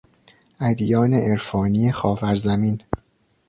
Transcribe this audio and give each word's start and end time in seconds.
ادیان 0.59 1.13
عرفانی 1.13 1.91
خاور 1.91 2.35
زمین 2.35 2.81